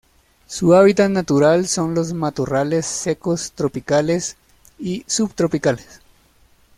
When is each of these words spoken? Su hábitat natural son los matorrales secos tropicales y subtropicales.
Su 0.47 0.73
hábitat 0.73 1.11
natural 1.11 1.67
son 1.67 1.93
los 1.93 2.11
matorrales 2.13 2.87
secos 2.87 3.51
tropicales 3.51 4.35
y 4.79 5.03
subtropicales. 5.07 6.01